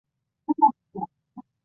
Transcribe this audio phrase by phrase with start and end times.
[0.03, 1.47] 贝里人口变化图示